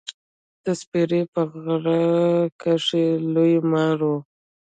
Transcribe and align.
د 0.63 0.65
سپرې 0.81 1.21
په 1.33 1.41
غره 1.65 2.01
کښي 2.61 3.07
لوی 3.33 3.53
مار 3.71 3.99
و. 4.09 4.11